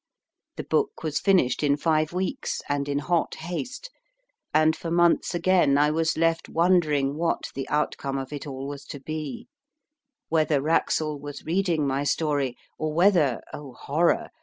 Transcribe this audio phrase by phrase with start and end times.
[0.55, 3.91] The book was finished in five w r eeks, and in hot haste,
[4.51, 8.83] and for months again I was left wondering what the outcome of it all was
[8.85, 9.47] to be;
[10.27, 14.29] whether Wraxall was reading my story, or whether oh, horror